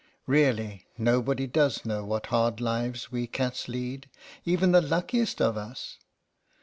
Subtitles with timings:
[0.25, 4.09] Really, nobody does know what hard lives we cats lead,
[4.43, 5.99] even the luckiest of us!